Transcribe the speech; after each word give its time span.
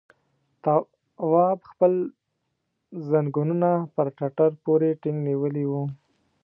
تواب 0.63 1.57
خپل 1.71 1.91
ځنګنونه 3.09 3.69
پر 3.95 4.07
ټټر 4.17 4.51
پورې 4.65 4.89
ټينګ 5.01 5.17
نيولي 5.27 5.65
وو. 5.67 5.83